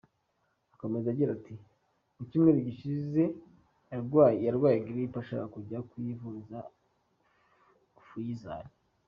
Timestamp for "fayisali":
8.07-8.71